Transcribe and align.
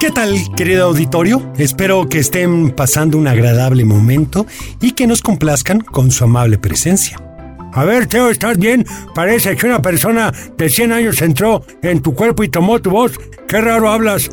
¿Qué 0.00 0.10
tal, 0.10 0.34
querido 0.56 0.86
auditorio? 0.86 1.52
Espero 1.58 2.08
que 2.08 2.20
estén 2.20 2.70
pasando 2.70 3.18
un 3.18 3.28
agradable 3.28 3.84
momento 3.84 4.46
y 4.80 4.92
que 4.92 5.06
nos 5.06 5.20
complazcan 5.20 5.80
con 5.80 6.10
su 6.10 6.24
amable 6.24 6.56
presencia. 6.56 7.20
A 7.74 7.84
ver, 7.84 8.06
Teo, 8.06 8.30
¿estás 8.30 8.56
bien? 8.56 8.86
Parece 9.14 9.54
que 9.56 9.66
una 9.66 9.82
persona 9.82 10.32
de 10.56 10.70
100 10.70 10.92
años 10.92 11.20
entró 11.20 11.66
en 11.82 12.00
tu 12.00 12.14
cuerpo 12.14 12.42
y 12.42 12.48
tomó 12.48 12.80
tu 12.80 12.88
voz. 12.88 13.12
Qué 13.46 13.60
raro 13.60 13.90
hablas. 13.90 14.30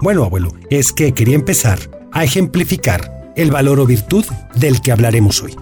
Bueno, 0.00 0.24
abuelo, 0.24 0.50
es 0.70 0.94
que 0.94 1.12
quería 1.12 1.34
empezar 1.34 1.78
a 2.10 2.24
ejemplificar 2.24 3.32
el 3.36 3.50
valor 3.50 3.80
o 3.80 3.86
virtud 3.86 4.24
del 4.54 4.80
que 4.80 4.92
hablaremos 4.92 5.42
hoy, 5.42 5.54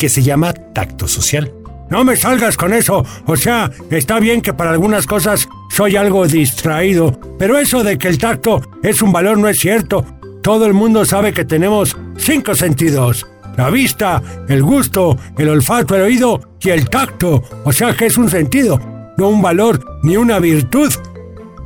que 0.00 0.08
se 0.08 0.24
llama 0.24 0.52
tacto 0.52 1.06
social. 1.06 1.54
No 1.90 2.02
me 2.02 2.16
salgas 2.16 2.56
con 2.56 2.72
eso. 2.72 3.04
O 3.26 3.36
sea, 3.36 3.70
está 3.88 4.18
bien 4.18 4.42
que 4.42 4.52
para 4.52 4.72
algunas 4.72 5.06
cosas 5.06 5.48
soy 5.76 5.94
algo 5.94 6.26
distraído, 6.26 7.20
pero 7.38 7.58
eso 7.58 7.84
de 7.84 7.98
que 7.98 8.08
el 8.08 8.16
tacto 8.16 8.62
es 8.82 9.02
un 9.02 9.12
valor 9.12 9.36
no 9.36 9.46
es 9.46 9.60
cierto. 9.60 10.06
Todo 10.42 10.64
el 10.64 10.72
mundo 10.72 11.04
sabe 11.04 11.34
que 11.34 11.44
tenemos 11.44 11.94
cinco 12.16 12.54
sentidos. 12.54 13.26
La 13.58 13.68
vista, 13.68 14.22
el 14.48 14.62
gusto, 14.62 15.18
el 15.36 15.50
olfato, 15.50 15.94
el 15.94 16.00
oído 16.00 16.40
y 16.62 16.70
el 16.70 16.88
tacto. 16.88 17.42
O 17.62 17.72
sea 17.72 17.94
que 17.94 18.06
es 18.06 18.16
un 18.16 18.30
sentido, 18.30 18.80
no 19.18 19.28
un 19.28 19.42
valor 19.42 19.84
ni 20.02 20.16
una 20.16 20.38
virtud. 20.38 20.90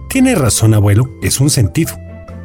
Tiene 0.08 0.34
razón, 0.34 0.74
abuelo, 0.74 1.08
es 1.22 1.38
un 1.38 1.48
sentido. 1.48 1.96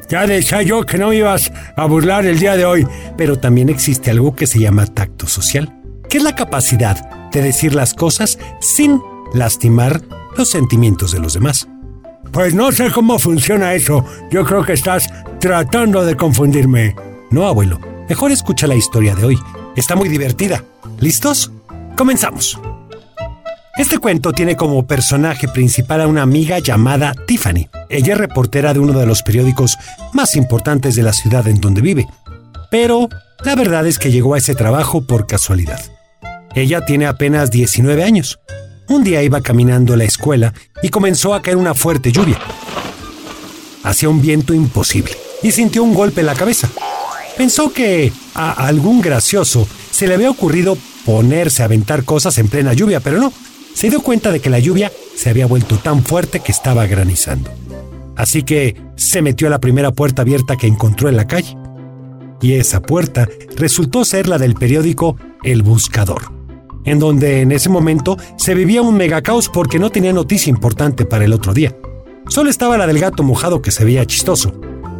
Ya 0.07 0.27
decía 0.27 0.61
yo 0.61 0.83
que 0.83 0.99
no 0.99 1.13
ibas 1.13 1.51
a 1.75 1.85
burlar 1.85 2.27
el 2.27 2.37
día 2.37 2.55
de 2.55 2.65
hoy. 2.65 2.87
Pero 3.17 3.39
también 3.39 3.69
existe 3.69 4.11
algo 4.11 4.35
que 4.35 4.45
se 4.45 4.59
llama 4.59 4.85
tacto 4.85 5.25
social, 5.25 5.75
que 6.09 6.17
es 6.17 6.23
la 6.23 6.35
capacidad 6.35 7.29
de 7.31 7.41
decir 7.41 7.73
las 7.73 7.95
cosas 7.95 8.37
sin 8.61 9.01
lastimar 9.33 10.03
los 10.37 10.49
sentimientos 10.49 11.11
de 11.11 11.19
los 11.19 11.33
demás. 11.33 11.67
Pues 12.31 12.53
no 12.53 12.71
sé 12.71 12.91
cómo 12.91 13.19
funciona 13.19 13.73
eso. 13.73 14.03
Yo 14.31 14.43
creo 14.45 14.63
que 14.63 14.73
estás 14.73 15.09
tratando 15.39 16.03
de 16.03 16.15
confundirme. 16.15 16.95
No, 17.31 17.47
abuelo. 17.47 17.79
Mejor 18.09 18.31
escucha 18.31 18.67
la 18.67 18.75
historia 18.75 19.15
de 19.15 19.25
hoy. 19.25 19.39
Está 19.75 19.95
muy 19.95 20.09
divertida. 20.09 20.63
¿Listos? 20.99 21.51
Comenzamos. 21.95 22.59
Este 23.77 23.97
cuento 23.97 24.31
tiene 24.31 24.55
como 24.55 24.87
personaje 24.87 25.49
principal 25.49 26.01
a 26.01 26.07
una 26.07 26.21
amiga 26.21 26.59
llamada 26.59 27.13
Tiffany. 27.27 27.67
Ella 27.89 28.13
es 28.13 28.19
reportera 28.19 28.73
de 28.73 28.79
uno 28.79 28.97
de 28.97 29.05
los 29.05 29.21
periódicos 29.21 29.77
más 30.13 30.35
importantes 30.35 30.95
de 30.95 31.03
la 31.03 31.11
ciudad 31.11 31.47
en 31.47 31.59
donde 31.59 31.81
vive. 31.81 32.07
Pero 32.71 33.09
la 33.43 33.55
verdad 33.55 33.85
es 33.85 33.99
que 33.99 34.11
llegó 34.11 34.33
a 34.33 34.37
ese 34.37 34.55
trabajo 34.55 35.05
por 35.05 35.27
casualidad. 35.27 35.81
Ella 36.55 36.85
tiene 36.85 37.05
apenas 37.05 37.51
19 37.51 38.03
años. 38.03 38.39
Un 38.87 39.03
día 39.03 39.23
iba 39.23 39.41
caminando 39.41 39.93
a 39.93 39.97
la 39.97 40.03
escuela 40.03 40.53
y 40.81 40.89
comenzó 40.89 41.33
a 41.33 41.41
caer 41.41 41.57
una 41.57 41.73
fuerte 41.73 42.11
lluvia. 42.11 42.39
Hacía 43.83 44.09
un 44.09 44.21
viento 44.21 44.53
imposible 44.53 45.11
y 45.41 45.51
sintió 45.51 45.83
un 45.83 45.93
golpe 45.93 46.21
en 46.21 46.27
la 46.27 46.35
cabeza. 46.35 46.69
Pensó 47.35 47.73
que 47.73 48.11
a 48.35 48.51
algún 48.67 49.01
gracioso 49.01 49.67
se 49.91 50.07
le 50.07 50.13
había 50.13 50.29
ocurrido 50.29 50.77
ponerse 51.03 51.61
a 51.61 51.65
aventar 51.65 52.03
cosas 52.03 52.37
en 52.37 52.47
plena 52.47 52.73
lluvia, 52.73 52.99
pero 52.99 53.19
no. 53.19 53.33
Se 53.73 53.89
dio 53.89 54.01
cuenta 54.01 54.31
de 54.31 54.39
que 54.39 54.49
la 54.49 54.59
lluvia 54.59 54.91
se 55.15 55.29
había 55.29 55.47
vuelto 55.47 55.77
tan 55.77 56.03
fuerte 56.03 56.39
que 56.39 56.51
estaba 56.51 56.85
granizando. 56.85 57.51
Así 58.15 58.43
que 58.43 58.75
se 58.95 59.21
metió 59.21 59.47
a 59.47 59.51
la 59.51 59.59
primera 59.59 59.91
puerta 59.91 60.21
abierta 60.21 60.55
que 60.57 60.67
encontró 60.67 61.09
en 61.09 61.17
la 61.17 61.27
calle. 61.27 61.57
Y 62.41 62.53
esa 62.53 62.81
puerta 62.81 63.27
resultó 63.55 64.05
ser 64.05 64.27
la 64.27 64.37
del 64.37 64.53
periódico 64.53 65.17
El 65.43 65.63
Buscador 65.63 66.44
en 66.85 66.99
donde 66.99 67.41
en 67.41 67.51
ese 67.51 67.69
momento 67.69 68.17
se 68.37 68.53
vivía 68.55 68.81
un 68.81 68.95
megacaos 68.95 69.49
porque 69.49 69.79
no 69.79 69.89
tenía 69.89 70.13
noticia 70.13 70.49
importante 70.49 71.05
para 71.05 71.25
el 71.25 71.33
otro 71.33 71.53
día. 71.53 71.75
Solo 72.27 72.49
estaba 72.49 72.77
la 72.77 72.87
del 72.87 72.99
gato 72.99 73.23
mojado 73.23 73.61
que 73.61 73.71
se 73.71 73.85
veía 73.85 74.05
chistoso. 74.05 74.53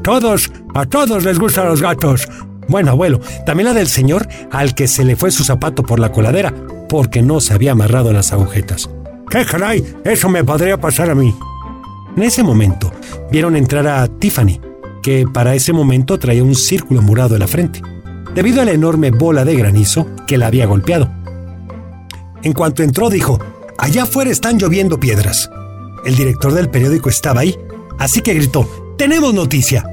Todos, 0.04 0.52
a 0.74 0.86
todos 0.86 1.24
les 1.24 1.40
gustan 1.40 1.68
los 1.68 1.82
gatos. 1.82 2.28
Bueno, 2.68 2.92
abuelo, 2.92 3.20
también 3.46 3.68
la 3.68 3.74
del 3.74 3.88
señor 3.88 4.28
al 4.52 4.76
que 4.76 4.88
se 4.88 5.04
le 5.04 5.16
fue 5.16 5.32
su 5.32 5.44
zapato 5.44 5.84
por 5.84 6.00
la 6.00 6.12
coladera 6.12 6.54
porque 6.90 7.22
no 7.22 7.42
se 7.42 7.54
había 7.54 7.72
amarrado 7.72 8.14
las 8.14 8.32
agujetas. 8.32 8.90
¡Qué 9.30 9.46
caray! 9.46 9.84
Eso 10.04 10.30
me 10.30 10.44
podría 10.44 10.80
pasar 10.80 11.10
a 11.10 11.16
mí. 11.16 11.34
En 12.16 12.24
ese 12.24 12.44
momento 12.44 12.92
vieron 13.32 13.56
entrar 13.56 13.88
a 13.88 14.08
Tiffany, 14.08 14.62
que 15.02 15.26
para 15.32 15.56
ese 15.56 15.74
momento 15.74 16.18
traía 16.18 16.44
un 16.44 16.56
círculo 16.56 17.02
murado 17.02 17.36
en 17.36 17.42
la 17.42 17.48
frente, 17.48 17.82
debido 18.34 18.62
a 18.62 18.66
la 18.66 18.72
enorme 18.72 19.12
bola 19.12 19.44
de 19.44 19.56
granizo 19.56 20.08
que 20.26 20.38
la 20.38 20.48
había 20.48 20.66
golpeado. 20.66 21.10
En 22.46 22.54
cuanto 22.54 22.84
entró 22.84 23.10
dijo, 23.10 23.40
allá 23.80 24.04
afuera 24.04 24.30
están 24.30 24.60
lloviendo 24.60 25.00
piedras. 25.00 25.50
El 26.06 26.16
director 26.16 26.54
del 26.54 26.70
periódico 26.70 27.10
estaba 27.10 27.42
ahí, 27.42 27.58
así 27.98 28.22
que 28.22 28.36
gritó, 28.36 28.70
tenemos 29.00 29.34
noticia. 29.34 29.84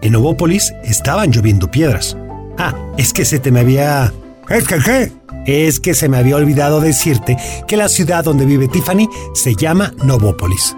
En 0.00 0.12
Novópolis 0.12 0.72
estaban 0.84 1.32
lloviendo 1.32 1.68
piedras. 1.68 2.16
Ah, 2.58 2.76
es 2.96 3.12
que 3.12 3.24
se 3.24 3.40
te 3.40 3.50
me 3.50 3.58
había... 3.58 4.12
¿Es 4.48 4.68
que 4.68 4.78
qué? 4.78 5.12
Es 5.46 5.80
que 5.80 5.94
se 5.94 6.08
me 6.08 6.16
había 6.16 6.36
olvidado 6.36 6.80
decirte 6.80 7.36
que 7.66 7.76
la 7.76 7.88
ciudad 7.88 8.22
donde 8.22 8.46
vive 8.46 8.68
Tiffany 8.68 9.08
se 9.34 9.56
llama 9.56 9.92
Novópolis. 10.04 10.76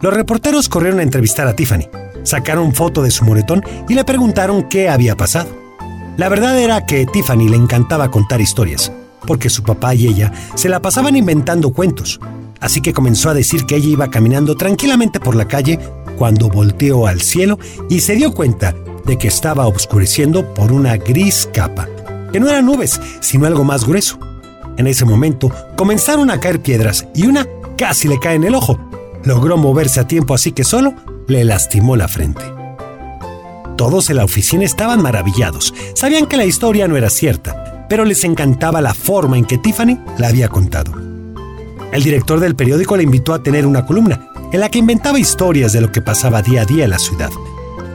Los 0.00 0.14
reporteros 0.14 0.70
corrieron 0.70 1.00
a 1.00 1.02
entrevistar 1.02 1.46
a 1.48 1.54
Tiffany, 1.54 1.86
sacaron 2.22 2.74
foto 2.74 3.02
de 3.02 3.10
su 3.10 3.26
moretón 3.26 3.62
y 3.90 3.94
le 3.94 4.04
preguntaron 4.06 4.70
qué 4.70 4.88
había 4.88 5.18
pasado. 5.18 5.50
La 6.16 6.30
verdad 6.30 6.58
era 6.58 6.86
que 6.86 7.04
Tiffany 7.04 7.50
le 7.50 7.56
encantaba 7.56 8.10
contar 8.10 8.40
historias, 8.40 8.90
porque 9.26 9.50
su 9.50 9.62
papá 9.62 9.94
y 9.94 10.06
ella 10.06 10.32
se 10.54 10.68
la 10.68 10.80
pasaban 10.80 11.16
inventando 11.16 11.72
cuentos. 11.72 12.20
Así 12.60 12.80
que 12.80 12.92
comenzó 12.92 13.30
a 13.30 13.34
decir 13.34 13.64
que 13.64 13.76
ella 13.76 13.88
iba 13.88 14.10
caminando 14.10 14.54
tranquilamente 14.54 15.18
por 15.18 15.34
la 15.34 15.48
calle 15.48 15.78
cuando 16.18 16.48
volteó 16.48 17.06
al 17.06 17.20
cielo 17.22 17.58
y 17.88 18.00
se 18.00 18.14
dio 18.16 18.32
cuenta 18.32 18.74
de 19.06 19.16
que 19.16 19.28
estaba 19.28 19.66
oscureciendo 19.66 20.52
por 20.54 20.70
una 20.70 20.96
gris 20.98 21.48
capa, 21.52 21.88
que 22.32 22.38
no 22.38 22.48
eran 22.48 22.66
nubes, 22.66 23.00
sino 23.20 23.46
algo 23.46 23.64
más 23.64 23.86
grueso. 23.86 24.18
En 24.76 24.86
ese 24.86 25.04
momento 25.04 25.50
comenzaron 25.76 26.30
a 26.30 26.38
caer 26.38 26.60
piedras 26.60 27.06
y 27.14 27.26
una 27.26 27.46
casi 27.76 28.08
le 28.08 28.20
cae 28.20 28.36
en 28.36 28.44
el 28.44 28.54
ojo. 28.54 28.78
Logró 29.24 29.56
moverse 29.56 30.00
a 30.00 30.06
tiempo 30.06 30.34
así 30.34 30.52
que 30.52 30.64
solo 30.64 30.94
le 31.26 31.44
lastimó 31.44 31.96
la 31.96 32.08
frente. 32.08 32.42
Todos 33.76 34.10
en 34.10 34.16
la 34.16 34.24
oficina 34.24 34.64
estaban 34.64 35.00
maravillados. 35.00 35.72
Sabían 35.94 36.26
que 36.26 36.36
la 36.36 36.44
historia 36.44 36.86
no 36.86 36.98
era 36.98 37.08
cierta, 37.08 37.69
pero 37.90 38.04
les 38.04 38.22
encantaba 38.22 38.80
la 38.80 38.94
forma 38.94 39.36
en 39.36 39.44
que 39.44 39.58
Tiffany 39.58 39.98
la 40.16 40.28
había 40.28 40.48
contado. 40.48 40.92
El 41.92 42.04
director 42.04 42.38
del 42.38 42.54
periódico 42.54 42.96
le 42.96 43.02
invitó 43.02 43.34
a 43.34 43.42
tener 43.42 43.66
una 43.66 43.84
columna 43.84 44.28
en 44.52 44.60
la 44.60 44.68
que 44.68 44.78
inventaba 44.78 45.18
historias 45.18 45.72
de 45.72 45.80
lo 45.80 45.90
que 45.90 46.00
pasaba 46.00 46.40
día 46.40 46.62
a 46.62 46.66
día 46.66 46.84
en 46.84 46.90
la 46.90 47.00
ciudad. 47.00 47.30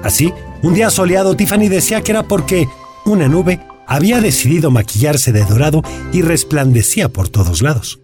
Así, 0.04 0.34
un 0.62 0.74
día 0.74 0.90
soleado 0.90 1.38
Tiffany 1.38 1.70
decía 1.70 2.02
que 2.02 2.12
era 2.12 2.24
porque 2.24 2.68
una 3.06 3.30
nube 3.30 3.62
había 3.88 4.20
decidido 4.20 4.70
maquillarse 4.70 5.32
de 5.32 5.46
dorado 5.46 5.82
y 6.12 6.22
resplandecía 6.22 7.08
por 7.08 7.30
todos 7.30 7.62
lados. 7.62 8.02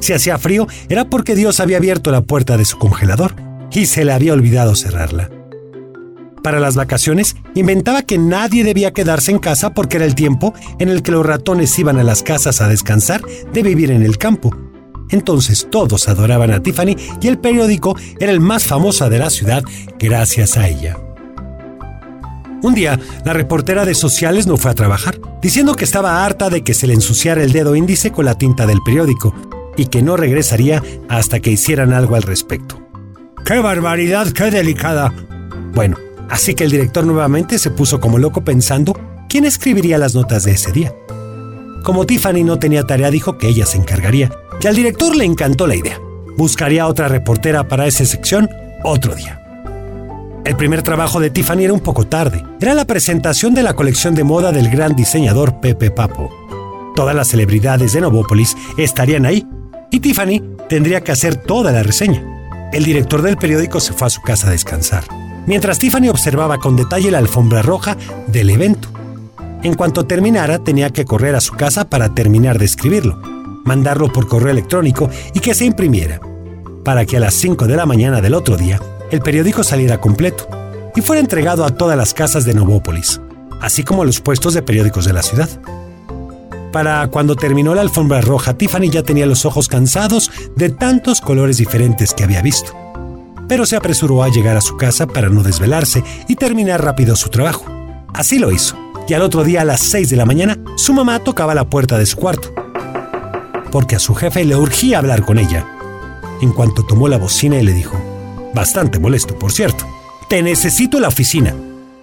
Si 0.00 0.12
hacía 0.12 0.36
frío 0.36 0.66
era 0.90 1.08
porque 1.08 1.34
Dios 1.34 1.60
había 1.60 1.78
abierto 1.78 2.10
la 2.10 2.20
puerta 2.20 2.58
de 2.58 2.66
su 2.66 2.76
congelador 2.76 3.34
y 3.70 3.86
se 3.86 4.04
le 4.04 4.12
había 4.12 4.34
olvidado 4.34 4.74
cerrarla. 4.74 5.30
Para 6.42 6.58
las 6.58 6.74
vacaciones, 6.74 7.36
inventaba 7.54 8.02
que 8.02 8.18
nadie 8.18 8.64
debía 8.64 8.92
quedarse 8.92 9.30
en 9.30 9.38
casa 9.38 9.74
porque 9.74 9.96
era 9.96 10.06
el 10.06 10.14
tiempo 10.16 10.54
en 10.78 10.88
el 10.88 11.02
que 11.02 11.12
los 11.12 11.24
ratones 11.24 11.78
iban 11.78 11.98
a 11.98 12.04
las 12.04 12.22
casas 12.22 12.60
a 12.60 12.68
descansar 12.68 13.22
de 13.52 13.62
vivir 13.62 13.92
en 13.92 14.02
el 14.02 14.18
campo. 14.18 14.56
Entonces 15.10 15.68
todos 15.70 16.08
adoraban 16.08 16.50
a 16.50 16.62
Tiffany 16.62 16.96
y 17.20 17.28
el 17.28 17.38
periódico 17.38 17.96
era 18.18 18.32
el 18.32 18.40
más 18.40 18.64
famoso 18.64 19.08
de 19.08 19.18
la 19.18 19.30
ciudad 19.30 19.62
gracias 19.98 20.56
a 20.56 20.68
ella. 20.68 20.96
Un 22.62 22.74
día, 22.74 22.98
la 23.24 23.32
reportera 23.32 23.84
de 23.84 23.94
sociales 23.94 24.46
no 24.46 24.56
fue 24.56 24.70
a 24.70 24.74
trabajar, 24.74 25.18
diciendo 25.42 25.74
que 25.74 25.84
estaba 25.84 26.24
harta 26.24 26.48
de 26.48 26.62
que 26.62 26.74
se 26.74 26.86
le 26.86 26.94
ensuciara 26.94 27.42
el 27.42 27.52
dedo 27.52 27.74
índice 27.74 28.12
con 28.12 28.24
la 28.24 28.36
tinta 28.36 28.66
del 28.66 28.82
periódico 28.82 29.34
y 29.76 29.86
que 29.86 30.02
no 30.02 30.16
regresaría 30.16 30.82
hasta 31.08 31.40
que 31.40 31.50
hicieran 31.50 31.92
algo 31.92 32.14
al 32.14 32.22
respecto. 32.22 32.80
¡Qué 33.44 33.58
barbaridad, 33.58 34.28
qué 34.28 34.50
delicada! 34.50 35.12
Bueno, 35.74 35.96
Así 36.32 36.54
que 36.54 36.64
el 36.64 36.70
director 36.70 37.04
nuevamente 37.04 37.58
se 37.58 37.70
puso 37.70 38.00
como 38.00 38.16
loco 38.16 38.42
pensando 38.42 38.98
quién 39.28 39.44
escribiría 39.44 39.98
las 39.98 40.14
notas 40.14 40.44
de 40.44 40.52
ese 40.52 40.72
día. 40.72 40.94
Como 41.84 42.06
Tiffany 42.06 42.42
no 42.42 42.58
tenía 42.58 42.84
tarea, 42.84 43.10
dijo 43.10 43.36
que 43.36 43.48
ella 43.48 43.66
se 43.66 43.76
encargaría, 43.76 44.32
y 44.58 44.66
al 44.66 44.74
director 44.74 45.14
le 45.14 45.26
encantó 45.26 45.66
la 45.66 45.76
idea. 45.76 46.00
Buscaría 46.38 46.86
otra 46.86 47.08
reportera 47.08 47.68
para 47.68 47.86
esa 47.86 48.06
sección 48.06 48.48
otro 48.82 49.14
día. 49.14 49.42
El 50.46 50.56
primer 50.56 50.80
trabajo 50.80 51.20
de 51.20 51.28
Tiffany 51.28 51.64
era 51.64 51.74
un 51.74 51.80
poco 51.80 52.06
tarde. 52.06 52.42
Era 52.62 52.72
la 52.72 52.86
presentación 52.86 53.52
de 53.52 53.64
la 53.64 53.74
colección 53.74 54.14
de 54.14 54.24
moda 54.24 54.52
del 54.52 54.70
gran 54.70 54.96
diseñador 54.96 55.60
Pepe 55.60 55.90
Papo. 55.90 56.30
Todas 56.96 57.14
las 57.14 57.28
celebridades 57.28 57.92
de 57.92 58.00
Novópolis 58.00 58.56
estarían 58.78 59.26
ahí 59.26 59.46
y 59.90 60.00
Tiffany 60.00 60.40
tendría 60.70 61.02
que 61.02 61.12
hacer 61.12 61.36
toda 61.36 61.72
la 61.72 61.82
reseña. 61.82 62.24
El 62.72 62.84
director 62.84 63.20
del 63.20 63.36
periódico 63.36 63.80
se 63.80 63.92
fue 63.92 64.06
a 64.06 64.10
su 64.10 64.22
casa 64.22 64.48
a 64.48 64.52
descansar 64.52 65.04
mientras 65.46 65.78
Tiffany 65.78 66.08
observaba 66.08 66.58
con 66.58 66.76
detalle 66.76 67.10
la 67.10 67.18
alfombra 67.18 67.62
roja 67.62 67.96
del 68.26 68.50
evento. 68.50 68.88
En 69.62 69.74
cuanto 69.74 70.06
terminara, 70.06 70.58
tenía 70.58 70.90
que 70.90 71.04
correr 71.04 71.34
a 71.34 71.40
su 71.40 71.54
casa 71.54 71.88
para 71.88 72.14
terminar 72.14 72.58
de 72.58 72.64
escribirlo, 72.64 73.20
mandarlo 73.64 74.12
por 74.12 74.26
correo 74.26 74.50
electrónico 74.50 75.08
y 75.34 75.40
que 75.40 75.54
se 75.54 75.64
imprimiera, 75.64 76.20
para 76.84 77.06
que 77.06 77.16
a 77.16 77.20
las 77.20 77.34
5 77.34 77.66
de 77.66 77.76
la 77.76 77.86
mañana 77.86 78.20
del 78.20 78.34
otro 78.34 78.56
día 78.56 78.80
el 79.10 79.20
periódico 79.20 79.62
saliera 79.62 80.00
completo. 80.00 80.48
y 80.94 81.00
fuera 81.00 81.20
entregado 81.20 81.64
a 81.64 81.70
todas 81.70 81.96
las 81.96 82.12
casas 82.12 82.44
de 82.44 82.52
Novópolis, 82.52 83.18
así 83.62 83.82
como 83.82 84.02
a 84.02 84.04
los 84.04 84.20
puestos 84.20 84.52
de 84.52 84.60
periódicos 84.60 85.06
de 85.06 85.14
la 85.14 85.22
ciudad. 85.22 85.48
Para 86.70 87.06
cuando 87.08 87.34
terminó 87.34 87.74
la 87.74 87.80
alfombra 87.80 88.20
roja, 88.20 88.54
Tiffany 88.54 88.90
ya 88.90 89.02
tenía 89.02 89.24
los 89.24 89.46
ojos 89.46 89.68
cansados 89.68 90.30
de 90.54 90.68
tantos 90.68 91.22
colores 91.22 91.56
diferentes 91.56 92.12
que 92.12 92.24
había 92.24 92.42
visto. 92.42 92.81
Pero 93.52 93.66
se 93.66 93.76
apresuró 93.76 94.22
a 94.22 94.30
llegar 94.30 94.56
a 94.56 94.62
su 94.62 94.78
casa 94.78 95.06
para 95.06 95.28
no 95.28 95.42
desvelarse 95.42 96.02
y 96.26 96.36
terminar 96.36 96.82
rápido 96.82 97.14
su 97.16 97.28
trabajo. 97.28 97.66
Así 98.14 98.38
lo 98.38 98.50
hizo, 98.50 98.78
y 99.06 99.12
al 99.12 99.20
otro 99.20 99.44
día 99.44 99.60
a 99.60 99.66
las 99.66 99.82
6 99.82 100.08
de 100.08 100.16
la 100.16 100.24
mañana, 100.24 100.56
su 100.76 100.94
mamá 100.94 101.18
tocaba 101.18 101.54
la 101.54 101.68
puerta 101.68 101.98
de 101.98 102.06
su 102.06 102.16
cuarto. 102.16 102.54
Porque 103.70 103.96
a 103.96 103.98
su 103.98 104.14
jefe 104.14 104.42
le 104.46 104.56
urgía 104.56 104.96
hablar 104.96 105.26
con 105.26 105.38
ella. 105.38 105.66
En 106.40 106.52
cuanto 106.52 106.86
tomó 106.86 107.08
la 107.08 107.18
bocina 107.18 107.60
y 107.60 107.62
le 107.62 107.74
dijo, 107.74 107.94
bastante 108.54 108.98
molesto, 108.98 109.38
por 109.38 109.52
cierto, 109.52 109.84
te 110.30 110.42
necesito 110.42 110.96
en 110.96 111.02
la 111.02 111.08
oficina. 111.08 111.54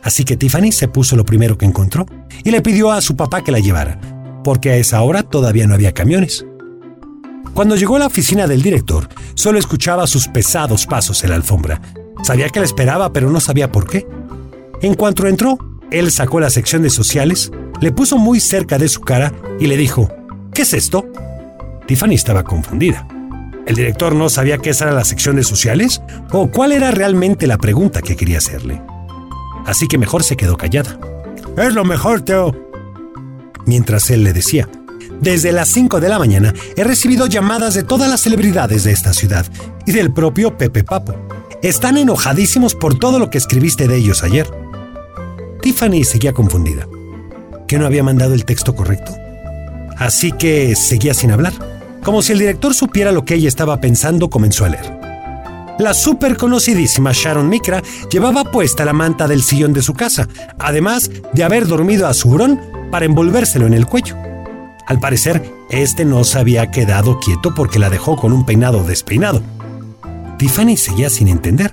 Así 0.04 0.25
que 0.25 0.38
Tiffany 0.38 0.72
se 0.72 0.88
puso 0.88 1.16
lo 1.16 1.25
primero 1.25 1.57
que 1.57 1.66
encontró 1.66 2.06
y 2.44 2.52
le 2.52 2.62
pidió 2.62 2.92
a 2.92 3.02
su 3.02 3.16
papá 3.16 3.44
que 3.44 3.52
la 3.52 3.57
llevara, 3.57 4.00
porque 4.44 4.69
a 4.69 4.78
esa 4.78 5.02
hora 5.02 5.24
todavía 5.24 5.66
no 5.66 5.74
había 5.74 5.95
camiones. 5.95 6.45
Cuando 7.54 7.75
llegó 7.75 7.98
a 7.98 8.00
la 8.00 8.07
oficina 8.07 8.48
del 8.48 8.62
director, 8.62 9.10
solo 9.34 9.60
escuchaba 9.60 10.07
sus 10.07 10.28
pesados 10.28 10.86
pasos 10.86 11.24
en 11.24 11.31
la 11.31 11.36
alfombra. 11.36 11.81
Sabía 12.24 12.50
que 12.50 12.60
la 12.60 12.66
esperaba, 12.66 13.12
pero 13.12 13.30
no 13.30 13.40
sabía 13.40 13.72
por 13.72 13.88
qué. 13.88 14.07
En 14.81 14.94
cuanto 14.94 15.28
entró, 15.28 15.57
él 15.92 16.12
sacó 16.12 16.40
la 16.40 16.50
sección 16.50 16.84
de 16.84 16.90
sociales, 16.90 17.51
le 17.81 17.92
puso 17.92 18.18
muy 18.18 18.40
cerca 18.40 18.78
de 18.78 18.88
su 18.88 19.01
cara 19.01 19.34
y 19.60 19.68
le 19.68 19.78
dijo, 19.78 20.10
¿qué 20.54 20.62
es 20.62 20.74
esto? 20.74 21.06
Tiffany 21.88 22.13
estaba 22.13 22.44
confundida. 22.44 23.07
¿El 23.66 23.75
director 23.75 24.16
no 24.16 24.30
sabía 24.30 24.57
qué 24.57 24.72
era 24.72 24.92
la 24.92 25.04
sección 25.04 25.36
de 25.36 25.44
sociales? 25.44 26.02
¿O 26.31 26.50
cuál 26.50 26.72
era 26.72 26.92
realmente 26.92 27.48
la 27.48 27.57
pregunta 27.57 28.02
que 28.02 28.16
quería 28.16 28.40
hacerle? 28.40 28.81
Así 29.66 29.88
que 29.88 29.98
mejor 29.98 30.24
se 30.24 30.38
quedó 30.38 30.57
callada. 30.57 30.98
Es 31.57 31.74
lo 31.74 31.84
mejor, 31.86 32.22
Teo. 32.22 32.56
Mientras 33.66 34.10
él 34.10 34.24
le 34.24 34.34
decía, 34.34 34.68
desde 35.21 35.51
las 35.51 35.69
5 35.69 36.00
de 36.00 36.10
la 36.10 36.19
mañana 36.19 36.54
he 36.75 36.83
recibido 36.83 37.27
llamadas 37.27 37.74
de 37.74 37.83
todas 37.83 38.10
las 38.10 38.21
celebridades 38.21 38.83
de 38.83 38.92
esta 38.92 39.13
ciudad 39.13 39.45
y 39.86 39.92
del 39.92 40.13
propio 40.13 40.57
Pepe 40.57 40.83
Papo. 40.83 41.16
Están 41.62 41.98
enojadísimos 41.98 42.75
por 42.75 42.98
todo 42.98 43.19
lo 43.19 43.30
que 43.30 43.38
escribiste 43.38 43.88
de 43.88 43.98
ellos 43.98 44.24
ayer. 44.24 44.50
Tiffany 45.62 46.04
seguía 46.04 46.33
confundida. 46.33 46.88
¿Que 47.68 47.77
no 47.77 47.86
había 47.86 48.04
mandado 48.04 48.33
el 48.33 48.45
texto 48.45 48.75
correcto? 48.75 49.13
Así 49.98 50.31
que 50.31 50.75
seguía 50.75 51.13
sin 51.13 51.31
hablar. 51.31 51.54
Como 52.04 52.21
si 52.21 52.31
el 52.31 52.39
director 52.39 52.74
supiera 52.74 53.12
lo 53.12 53.25
que 53.25 53.36
ella 53.36 53.50
estaba 53.50 53.81
pensando, 53.81 54.30
comenzó 54.30 54.66
a 54.66 54.69
leer. 54.69 55.00
La 55.80 55.94
súper 55.94 56.38
conocidísima 56.38 57.12
Sharon 57.13 57.48
Micra 57.48 57.81
llevaba 58.10 58.45
puesta 58.45 58.86
la 58.86 58.94
manta 58.94 59.27
del 59.27 59.44
sillón 59.44 59.74
de 59.74 59.81
su 59.81 59.94
casa, 59.94 60.27
además 60.57 61.10
de 61.33 61.44
haber 61.44 61.68
dormido 61.68 62.07
a 62.07 62.13
su 62.13 62.30
hurón 62.30 62.60
para 62.92 63.06
envolvérselo 63.06 63.68
en 63.68 63.74
el 63.74 63.86
cuello. 63.86 64.29
Al 64.89 65.00
parecer, 65.00 65.53
este 65.69 66.03
no 66.03 66.24
se 66.24 66.39
había 66.39 66.71
quedado 66.71 67.19
quieto 67.19 67.53
porque 67.53 67.77
la 67.77 67.91
dejó 67.91 68.15
con 68.15 68.33
un 68.33 68.44
peinado 68.44 68.83
despeinado. 68.83 69.44
Tiffany 70.39 70.77
seguía 70.77 71.12
sin 71.12 71.27
entender 71.27 71.71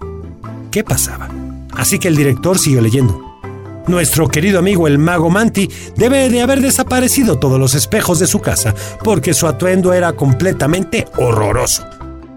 qué 0.70 0.84
pasaba. 0.84 1.30
Así 1.74 1.98
que 1.98 2.08
el 2.08 2.16
director 2.16 2.58
siguió 2.58 2.82
leyendo. 2.82 3.40
Nuestro 3.86 4.28
querido 4.28 4.58
amigo 4.58 4.86
el 4.86 4.98
mago 4.98 5.30
Manti 5.30 5.70
debe 5.96 6.28
de 6.28 6.42
haber 6.42 6.60
desaparecido 6.60 7.38
todos 7.38 7.58
los 7.58 7.74
espejos 7.74 8.18
de 8.18 8.26
su 8.26 8.40
casa 8.40 8.74
porque 9.02 9.32
su 9.32 9.46
atuendo 9.46 9.94
era 9.94 10.12
completamente 10.12 11.06
horroroso. 11.16 11.86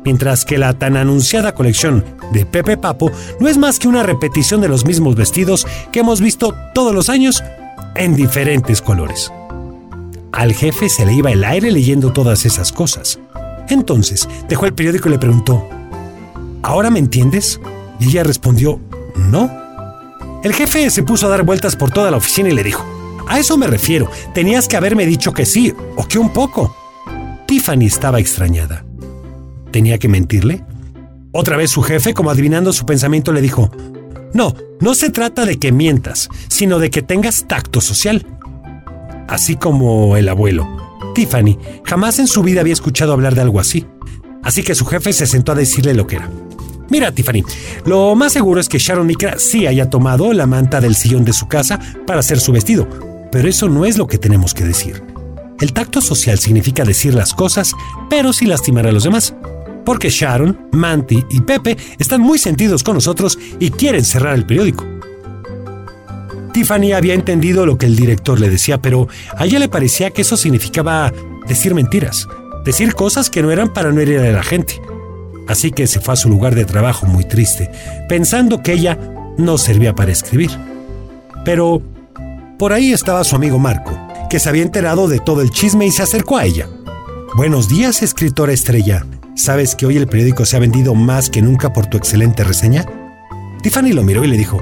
Mientras 0.06 0.46
que 0.46 0.58
la 0.58 0.80
tan 0.80 0.96
anunciada 0.96 1.54
colección 1.54 2.06
de 2.32 2.46
Pepe 2.46 2.78
Papo 2.78 3.12
no 3.42 3.50
es 3.50 3.58
más 3.58 3.80
que 3.80 3.90
una 3.90 4.04
repetición 4.04 4.62
de 4.62 4.70
los 4.70 4.86
mismos 4.86 5.16
vestidos 5.16 5.68
que 5.92 6.00
hemos 6.00 6.22
visto 6.22 6.56
todos 6.74 6.96
los 6.96 7.10
años 7.10 7.44
en 7.96 8.16
diferentes 8.16 8.82
colores. 8.82 9.30
Al 10.40 10.54
jefe 10.54 10.88
se 10.88 11.06
le 11.06 11.12
iba 11.12 11.34
el 11.34 11.44
aire 11.44 11.70
leyendo 11.70 12.14
todas 12.14 12.46
esas 12.46 12.72
cosas. 12.72 13.20
Entonces 13.68 14.30
dejó 14.48 14.68
el 14.68 14.74
periódico 14.74 15.10
y 15.10 15.12
le 15.12 15.20
preguntó, 15.20 15.68
¿Ahora 16.64 16.90
me 16.90 17.00
entiendes? 17.00 17.60
Y 18.00 18.08
ella 18.08 18.24
respondió, 18.24 18.80
no. 19.18 19.52
El 20.42 20.54
jefe 20.54 20.90
se 20.92 21.04
puso 21.04 21.26
a 21.26 21.30
dar 21.30 21.44
vueltas 21.44 21.76
por 21.76 21.92
toda 21.92 22.10
la 22.10 22.16
oficina 22.16 22.48
y 22.48 22.54
le 22.54 22.64
dijo, 22.64 22.86
a 23.28 23.38
eso 23.38 23.58
me 23.58 23.68
refiero, 23.68 24.10
tenías 24.34 24.70
que 24.70 24.78
haberme 24.78 25.06
dicho 25.06 25.34
que 25.34 25.46
sí, 25.46 25.74
o 25.98 26.08
que 26.08 26.18
un 26.18 26.30
poco. 26.30 26.74
Tiffany 27.46 27.88
estaba 27.88 28.22
extrañada. 28.22 28.86
¿Tenía 29.72 29.98
que 29.98 30.08
mentirle? 30.08 30.64
Otra 31.34 31.58
vez 31.58 31.70
su 31.70 31.82
jefe, 31.82 32.14
como 32.14 32.30
adivinando 32.30 32.72
su 32.72 32.86
pensamiento, 32.86 33.34
le 33.34 33.42
dijo, 33.42 33.72
no, 34.34 34.56
no 34.80 34.96
se 34.96 35.10
trata 35.10 35.44
de 35.44 35.60
que 35.60 35.74
mientas, 35.74 36.30
sino 36.48 36.80
de 36.80 36.90
que 36.92 37.02
tengas 37.02 37.46
tacto 37.46 37.82
social. 37.82 38.26
Así 39.30 39.56
como 39.56 40.18
el 40.18 40.28
abuelo. 40.28 40.68
Tiffany 41.14 41.58
jamás 41.86 42.20
en 42.20 42.28
su 42.28 42.42
vida 42.44 42.62
había 42.62 42.74
escuchado 42.74 43.14
hablar 43.14 43.36
de 43.36 43.42
algo 43.42 43.60
así. 43.60 43.86
Así 44.44 44.64
que 44.64 44.76
su 44.76 44.86
jefe 44.86 45.14
se 45.14 45.28
sentó 45.28 45.52
a 45.52 45.56
decirle 45.56 45.94
lo 45.94 46.08
que 46.08 46.16
era. 46.18 46.30
Mira, 46.90 47.12
Tiffany, 47.12 47.44
lo 47.86 48.16
más 48.16 48.34
seguro 48.34 48.60
es 48.60 48.68
que 48.68 48.80
Sharon 48.80 49.06
Micra 49.06 49.36
sí 49.38 49.68
haya 49.68 49.90
tomado 49.90 50.34
la 50.34 50.48
manta 50.48 50.82
del 50.82 50.96
sillón 50.96 51.24
de 51.24 51.34
su 51.34 51.48
casa 51.48 51.80
para 52.08 52.22
hacer 52.22 52.40
su 52.40 52.52
vestido, 52.52 52.88
pero 53.32 53.48
eso 53.48 53.70
no 53.70 53.86
es 53.86 53.98
lo 53.98 54.08
que 54.08 54.18
tenemos 54.18 54.56
que 54.56 54.64
decir. 54.64 55.04
El 55.60 55.74
tacto 55.74 56.02
social 56.02 56.40
significa 56.40 56.84
decir 56.84 57.14
las 57.14 57.34
cosas, 57.34 57.74
pero 58.10 58.34
sin 58.34 58.50
lastimar 58.50 58.88
a 58.88 58.92
los 58.92 59.04
demás. 59.04 59.36
Porque 59.86 60.10
Sharon, 60.10 60.70
Manti 60.72 61.24
y 61.30 61.42
Pepe 61.42 61.78
están 62.00 62.22
muy 62.22 62.40
sentidos 62.40 62.84
con 62.84 62.96
nosotros 62.96 63.38
y 63.60 63.70
quieren 63.70 64.06
cerrar 64.06 64.34
el 64.34 64.46
periódico. 64.46 64.86
Tiffany 66.52 66.94
había 66.94 67.14
entendido 67.14 67.66
lo 67.66 67.78
que 67.78 67.86
el 67.86 67.96
director 67.96 68.40
le 68.40 68.50
decía, 68.50 68.82
pero 68.82 69.08
a 69.38 69.46
ella 69.46 69.60
le 69.60 69.70
parecía 69.70 70.12
que 70.12 70.22
eso 70.24 70.38
significaba 70.38 71.14
decir 71.48 71.74
mentiras, 71.74 72.28
decir 72.66 72.94
cosas 72.94 73.30
que 73.30 73.42
no 73.42 73.52
eran 73.52 73.74
para 73.74 73.92
no 73.92 74.02
herir 74.02 74.20
a 74.20 74.32
la 74.32 74.44
gente 74.44 74.82
así 75.50 75.72
que 75.72 75.88
se 75.88 76.00
fue 76.00 76.14
a 76.14 76.18
su 76.18 76.30
lugar 76.30 76.56
de 76.56 76.64
trabajo 76.64 77.08
muy 77.08 77.26
triste, 77.26 77.70
pensando 78.08 78.62
que 78.62 78.74
ella 78.74 78.98
no 79.38 79.58
servía 79.58 79.96
para 79.96 80.12
escribir. 80.12 80.52
Pero 81.44 81.82
por 82.58 82.72
ahí 82.72 82.94
estaba 82.94 83.24
su 83.24 83.36
amigo 83.36 83.58
Marco, 83.58 84.00
que 84.30 84.40
se 84.40 84.48
había 84.48 84.62
enterado 84.62 85.08
de 85.08 85.20
todo 85.20 85.42
el 85.42 85.50
chisme 85.50 85.88
y 85.88 85.92
se 85.92 86.04
acercó 86.04 86.38
a 86.38 86.46
ella. 86.46 86.70
Buenos 87.36 87.68
días, 87.68 88.04
escritora 88.04 88.54
estrella. 88.54 89.06
¿Sabes 89.36 89.76
que 89.76 89.88
hoy 89.88 89.98
el 89.98 90.08
periódico 90.08 90.46
se 90.46 90.56
ha 90.56 90.60
vendido 90.60 90.94
más 90.94 91.30
que 91.30 91.42
nunca 91.42 91.74
por 91.74 91.88
tu 91.88 91.98
excelente 91.98 92.44
reseña? 92.44 92.86
Tiffany 93.64 93.94
lo 93.94 94.04
miró 94.04 94.24
y 94.24 94.28
le 94.28 94.38
dijo, 94.38 94.62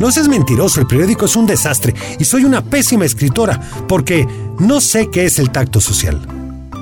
no 0.00 0.10
seas 0.10 0.28
mentiroso, 0.28 0.80
el 0.80 0.86
periódico 0.86 1.26
es 1.26 1.36
un 1.36 1.46
desastre 1.46 1.94
y 2.18 2.24
soy 2.24 2.44
una 2.44 2.62
pésima 2.62 3.04
escritora 3.04 3.60
porque 3.88 4.26
no 4.58 4.80
sé 4.80 5.08
qué 5.10 5.24
es 5.24 5.38
el 5.38 5.50
tacto 5.50 5.80
social. 5.80 6.20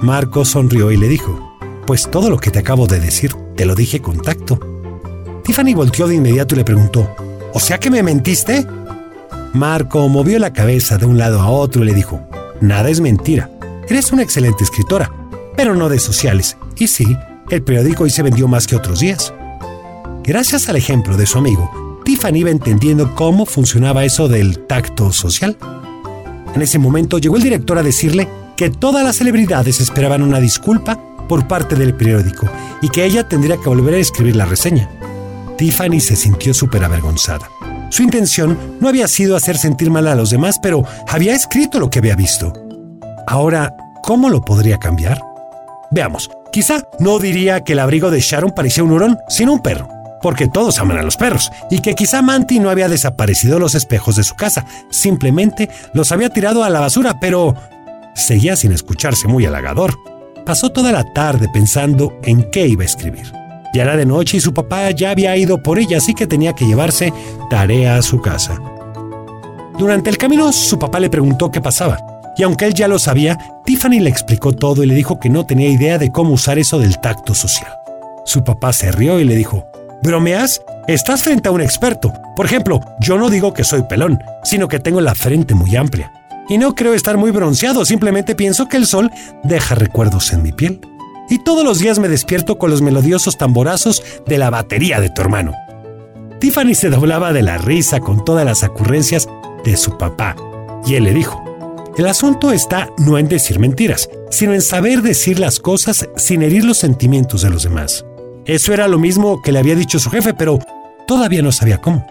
Marco 0.03 0.45
sonrió 0.45 0.91
y 0.91 0.97
le 0.97 1.09
dijo, 1.09 1.57
pues 1.87 2.11
todo 2.11 2.31
lo 2.31 2.39
que 2.39 2.51
te 2.51 2.59
acabo 2.59 2.87
de 2.87 3.01
decir 3.01 3.35
te 3.57 3.67
lo 3.67 3.75
dije 3.75 4.01
con 4.01 4.19
tacto. 4.21 4.59
Tiffany 5.45 5.75
volteó 5.75 6.07
de 6.07 6.15
inmediato 6.15 6.55
y 6.55 6.59
le 6.59 6.65
preguntó, 6.65 7.09
¿O 7.55 7.61
sea 7.61 7.79
que 7.79 7.91
me 7.91 8.03
mentiste? 8.03 8.67
Marco 9.53 10.09
movió 10.09 10.39
la 10.39 10.53
cabeza 10.53 10.97
de 10.97 11.07
un 11.07 11.19
lado 11.19 11.41
a 11.41 11.51
otro 11.51 11.83
y 11.83 11.87
le 11.87 11.95
dijo, 11.95 12.21
Nada 12.61 12.89
es 12.89 13.01
mentira. 13.01 13.51
Eres 13.89 14.13
una 14.13 14.23
excelente 14.23 14.65
escritora, 14.65 15.13
pero 15.57 15.75
no 15.75 15.89
de 15.89 15.99
sociales. 15.99 16.57
Y 16.77 16.87
sí, 16.87 17.17
el 17.51 17.63
periódico 17.63 18.05
hoy 18.05 18.11
se 18.11 18.23
vendió 18.23 18.49
más 18.49 18.67
que 18.67 18.77
otros 18.77 19.01
días. 19.01 19.35
Gracias 20.25 20.69
al 20.69 20.77
ejemplo 20.77 21.17
de 21.17 21.27
su 21.27 21.39
amigo, 21.39 21.92
Tiffany 22.05 22.39
iba 22.39 22.51
entendiendo 22.51 23.15
cómo 23.15 23.47
funcionaba 23.47 24.05
eso 24.05 24.29
del 24.29 24.67
tacto 24.67 25.13
social. 25.13 25.57
En 26.55 26.63
ese 26.63 26.79
momento 26.79 27.19
llegó 27.19 27.37
el 27.37 27.43
director 27.43 27.79
a 27.79 27.83
decirle 27.83 28.29
que 28.57 28.71
todas 28.71 29.05
las 29.05 29.17
celebridades 29.17 29.81
esperaban 29.81 30.23
una 30.23 30.41
disculpa 30.41 30.99
por 31.29 31.47
parte 31.49 31.77
del 31.77 31.95
periódico 31.95 32.49
y 32.83 32.89
que 32.89 33.05
ella 33.05 33.29
tendría 33.29 33.57
que 33.57 33.69
volver 33.69 33.95
a 33.95 33.99
escribir 33.99 34.37
la 34.37 34.45
reseña. 34.45 34.91
Tiffany 35.57 36.01
se 36.01 36.17
sintió 36.17 36.53
súper 36.53 36.85
avergonzada. 36.85 37.49
Su 37.91 38.03
intención 38.03 38.59
no 38.81 38.89
había 38.89 39.07
sido 39.07 39.37
hacer 39.37 39.57
sentir 39.57 39.91
mal 39.91 40.09
a 40.09 40.15
los 40.15 40.31
demás, 40.31 40.59
pero 40.63 40.85
había 41.09 41.35
escrito 41.35 41.79
lo 41.79 41.91
que 41.91 41.99
había 41.99 42.17
visto. 42.17 42.53
Ahora, 43.27 43.75
¿cómo 44.03 44.29
lo 44.29 44.43
podría 44.43 44.79
cambiar? 44.79 45.21
Veamos, 45.91 46.31
quizá 46.53 46.89
no 46.99 47.19
diría 47.19 47.65
que 47.65 47.75
el 47.75 47.79
abrigo 47.79 48.11
de 48.11 48.21
Sharon 48.21 48.53
parecía 48.57 48.83
un 48.83 48.93
hurón, 48.93 49.19
sino 49.29 49.53
un 49.53 49.61
perro, 49.61 49.89
porque 50.23 50.49
todos 50.49 50.79
aman 50.79 50.99
a 50.99 51.03
los 51.03 51.17
perros, 51.17 51.51
y 51.71 51.81
que 51.81 51.95
quizá 51.95 52.23
Manti 52.23 52.59
no 52.59 52.71
había 52.71 52.89
desaparecido 52.89 53.59
los 53.59 53.75
espejos 53.75 54.17
de 54.17 54.25
su 54.25 54.35
casa, 54.35 54.65
simplemente 54.91 55.69
los 55.93 56.13
había 56.13 56.31
tirado 56.31 56.65
a 56.65 56.71
la 56.71 56.81
basura, 56.81 57.19
pero 57.21 57.55
seguía 58.15 58.57
sin 58.57 58.73
escucharse 58.73 59.29
muy 59.29 59.45
halagador. 59.45 59.95
Pasó 60.47 60.71
toda 60.71 60.93
la 60.93 61.05
tarde 61.13 61.49
pensando 61.53 62.19
en 62.23 62.51
qué 62.51 62.67
iba 62.67 62.83
a 62.83 62.87
escribir. 62.87 63.33
Ya 63.75 63.83
era 63.83 63.97
de 63.97 64.07
noche 64.07 64.37
y 64.37 64.41
su 64.41 64.53
papá 64.53 64.91
ya 64.91 65.11
había 65.11 65.37
ido 65.37 65.63
por 65.63 65.79
ella, 65.79 65.99
así 65.99 66.15
que 66.15 66.27
tenía 66.27 66.53
que 66.53 66.67
llevarse 66.67 67.13
tarea 67.49 67.97
a 67.97 68.03
su 68.03 68.21
casa. 68.21 68.59
Durante 69.79 70.11
el 70.11 70.19
camino, 70.19 70.53
su 70.53 70.79
papá 70.79 71.01
le 71.01 71.09
preguntó 71.09 71.51
qué 71.51 71.61
pasaba, 71.61 71.99
y 72.37 72.43
aunque 72.43 72.67
él 72.67 72.75
ya 72.75 72.89
lo 72.89 72.99
sabía, 72.99 73.39
Tiffany 73.65 74.01
le 74.01 74.11
explicó 74.11 74.53
todo 74.53 74.83
y 74.83 74.87
le 74.87 74.95
dijo 74.95 75.19
que 75.19 75.31
no 75.31 75.47
tenía 75.47 75.69
idea 75.69 75.99
de 75.99 76.11
cómo 76.11 76.35
usar 76.35 76.59
eso 76.59 76.79
del 76.79 76.99
tacto 76.99 77.35
social. 77.35 77.73
Su 78.25 78.45
papá 78.45 78.73
se 78.73 78.93
rió 78.93 79.21
y 79.21 79.25
le 79.25 79.35
dijo, 79.35 79.67
¿Bromeas? 80.03 80.61
estás 80.89 81.23
frente 81.23 81.49
a 81.49 81.53
un 81.53 81.61
experto. 81.61 82.13
Por 82.35 82.47
ejemplo, 82.47 82.81
yo 83.01 83.19
no 83.19 83.31
digo 83.31 83.55
que 83.55 83.65
soy 83.65 83.83
pelón, 83.83 84.19
sino 84.43 84.69
que 84.69 84.81
tengo 84.81 85.01
la 85.01 85.15
frente 85.15 85.55
muy 85.55 85.77
amplia. 85.77 86.13
Y 86.49 86.59
no 86.59 86.75
creo 86.75 86.95
estar 86.95 87.17
muy 87.17 87.31
bronceado, 87.31 87.85
simplemente 87.85 88.35
pienso 88.35 88.69
que 88.69 88.77
el 88.77 88.87
sol 88.87 89.11
deja 89.45 89.75
recuerdos 89.75 90.33
en 90.33 90.43
mi 90.43 90.53
piel. 90.53 90.81
Y 91.31 91.39
todos 91.39 91.65
los 91.65 91.79
días 91.79 91.99
me 91.99 92.09
despierto 92.09 92.59
con 92.59 92.71
los 92.71 92.83
melodiosos 92.83 93.39
tamborazos 93.39 94.03
de 94.27 94.39
la 94.39 94.51
batería 94.51 95.01
de 95.01 95.09
tu 95.09 95.23
hermano. 95.23 95.53
Tiffany 96.41 96.75
se 96.75 96.91
doblaba 96.91 97.33
de 97.33 97.43
la 97.43 97.59
risa 97.59 98.01
con 98.01 98.25
todas 98.25 98.45
las 98.45 98.65
ocurrencias 98.65 99.29
de 99.65 99.77
su 99.77 99.97
papá, 99.97 100.35
y 100.85 100.97
él 100.97 101.05
le 101.05 101.15
dijo, 101.15 101.43
el 101.97 102.07
asunto 102.07 102.51
está 102.51 102.89
no 102.99 103.19
en 103.19 103.29
decir 103.29 103.61
mentiras, 103.61 104.11
sino 104.31 104.53
en 104.53 104.63
saber 104.63 105.03
decir 105.03 105.39
las 105.39 105.61
cosas 105.61 106.09
sin 106.17 106.43
herir 106.43 106.65
los 106.65 106.79
sentimientos 106.79 107.43
de 107.43 107.51
los 107.51 107.63
demás. 107.63 108.05
Eso 108.45 108.73
era 108.73 108.89
lo 108.89 108.99
mismo 108.99 109.41
que 109.41 109.53
le 109.53 109.61
había 109.61 109.77
dicho 109.77 109.99
su 109.99 110.11
jefe, 110.11 110.35
pero 110.35 110.59
todavía 111.07 111.43
no 111.43 111.53
sabía 111.53 111.79
cómo. 111.79 112.07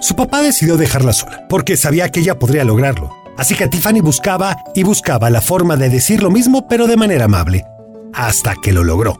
Su 0.00 0.16
papá 0.16 0.42
decidió 0.42 0.76
dejarla 0.76 1.12
sola, 1.12 1.46
porque 1.48 1.76
sabía 1.76 2.10
que 2.10 2.20
ella 2.20 2.38
podría 2.38 2.64
lograrlo. 2.64 3.14
Así 3.36 3.54
que 3.54 3.68
Tiffany 3.68 4.00
buscaba 4.00 4.56
y 4.74 4.82
buscaba 4.82 5.30
la 5.30 5.40
forma 5.40 5.76
de 5.76 5.90
decir 5.90 6.22
lo 6.22 6.30
mismo, 6.30 6.68
pero 6.68 6.86
de 6.86 6.96
manera 6.96 7.26
amable, 7.26 7.64
hasta 8.12 8.54
que 8.62 8.72
lo 8.72 8.84
logró. 8.84 9.18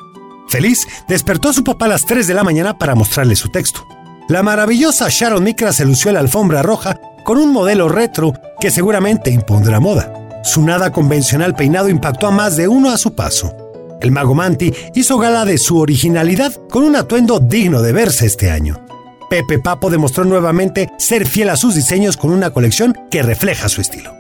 Feliz, 0.49 0.87
despertó 1.09 1.49
a 1.49 1.53
su 1.53 1.65
papá 1.65 1.87
a 1.87 1.89
las 1.89 2.07
3 2.07 2.27
de 2.27 2.35
la 2.35 2.45
mañana 2.45 2.79
para 2.79 2.95
mostrarle 2.95 3.37
su 3.37 3.49
texto. 3.49 3.87
La 4.29 4.43
maravillosa 4.43 5.09
Sharon 5.11 5.45
Micra 5.45 5.73
se 5.73 5.85
lució 5.85 6.13
la 6.13 6.21
alfombra 6.21 6.63
roja 6.63 6.99
con 7.25 7.39
un 7.39 7.53
modelo 7.53 7.89
retro 7.89 8.33
que 8.61 8.71
seguramente 8.71 9.31
impondrá 9.31 9.81
moda. 9.81 10.13
Su 10.45 10.63
nada 10.63 10.93
convencional 10.93 11.55
peinado 11.55 11.89
impactó 11.89 12.27
a 12.27 12.31
más 12.31 12.57
de 12.57 12.69
uno 12.69 12.91
a 12.91 12.99
su 12.99 13.15
paso. 13.15 13.64
El 14.01 14.13
mago 14.13 14.35
Manti 14.35 14.73
hizo 14.95 15.19
gala 15.19 15.45
de 15.45 15.59
su 15.59 15.79
originalidad 15.79 16.53
con 16.71 16.85
un 16.85 16.97
atuendo 16.97 17.41
digno 17.41 17.83
de 17.83 17.93
verse 17.93 18.27
este 18.27 18.51
año. 18.51 18.85
Pepe 19.31 19.59
Papo 19.59 19.91
demostró 19.91 20.25
nuevamente 20.25 20.91
ser 20.99 21.27
fiel 21.27 21.51
a 21.51 21.57
sus 21.57 21.75
diseños 21.75 22.17
con 22.17 22.31
una 22.31 22.51
colección 22.51 22.95
que 23.11 23.23
refleja 23.23 23.69
su 23.69 23.81
estilo. 23.81 24.13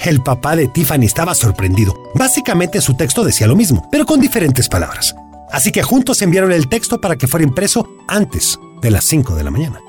El 0.00 0.22
papá 0.22 0.56
de 0.56 0.68
Tiffany 0.68 1.04
estaba 1.04 1.34
sorprendido. 1.34 1.94
Básicamente 2.14 2.80
su 2.80 2.96
texto 2.96 3.24
decía 3.24 3.46
lo 3.46 3.56
mismo, 3.56 3.88
pero 3.90 4.06
con 4.06 4.20
diferentes 4.20 4.68
palabras. 4.68 5.14
Así 5.50 5.72
que 5.72 5.82
juntos 5.82 6.22
enviaron 6.22 6.52
el 6.52 6.68
texto 6.68 7.00
para 7.00 7.16
que 7.16 7.26
fuera 7.26 7.44
impreso 7.44 7.88
antes 8.06 8.58
de 8.82 8.90
las 8.90 9.04
5 9.04 9.34
de 9.34 9.44
la 9.44 9.50
mañana. 9.50 9.80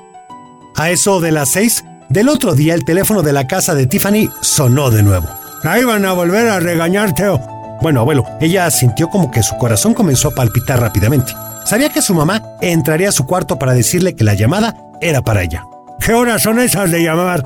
A 0.76 0.90
eso 0.90 1.20
de 1.20 1.32
las 1.32 1.50
6, 1.50 1.84
del 2.08 2.28
otro 2.28 2.54
día 2.54 2.74
el 2.74 2.84
teléfono 2.84 3.22
de 3.22 3.32
la 3.32 3.46
casa 3.46 3.74
de 3.74 3.86
Tiffany 3.86 4.28
sonó 4.40 4.90
de 4.90 5.02
nuevo. 5.02 5.28
Ahí 5.62 5.84
van 5.84 6.04
a 6.06 6.12
volver 6.12 6.48
a 6.48 6.58
regañarte. 6.58 7.24
Bueno, 7.80 8.00
abuelo, 8.00 8.24
ella 8.40 8.70
sintió 8.70 9.08
como 9.08 9.30
que 9.30 9.42
su 9.42 9.56
corazón 9.56 9.94
comenzó 9.94 10.28
a 10.28 10.34
palpitar 10.34 10.80
rápidamente. 10.80 11.32
Sabía 11.64 11.88
que 11.88 12.02
su 12.02 12.14
mamá 12.14 12.42
entraría 12.60 13.08
a 13.08 13.12
su 13.12 13.26
cuarto 13.26 13.58
para 13.58 13.72
decirle 13.72 14.14
que 14.14 14.24
la 14.24 14.34
llamada 14.34 14.76
era 15.00 15.22
para 15.22 15.42
ella. 15.42 15.64
¿Qué 15.98 16.12
horas 16.12 16.42
son 16.42 16.58
esas 16.58 16.90
de 16.90 17.02
llamar? 17.02 17.44